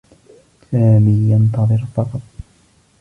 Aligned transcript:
سامي 0.71 1.31
ينتظر 1.31 1.85
فقط. 1.95 2.21